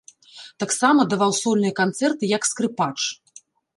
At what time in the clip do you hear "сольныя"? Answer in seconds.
1.41-1.73